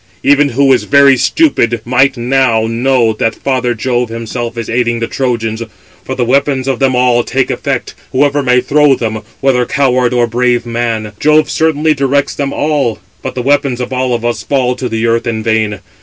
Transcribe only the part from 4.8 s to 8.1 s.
the Trojans; for the weapons of them all take effect,